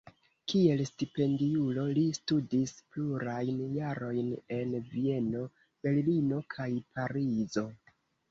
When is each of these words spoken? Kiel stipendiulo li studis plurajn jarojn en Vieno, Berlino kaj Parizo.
Kiel 0.51 0.79
stipendiulo 0.89 1.83
li 1.97 2.05
studis 2.19 2.73
plurajn 2.95 3.61
jarojn 3.75 4.33
en 4.57 4.73
Vieno, 4.95 5.45
Berlino 5.83 6.41
kaj 6.57 6.69
Parizo. 6.97 7.67